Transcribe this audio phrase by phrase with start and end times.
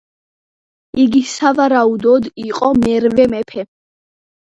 [1.03, 3.71] იგი სავარაუდოდ იყო მერვე მეფე.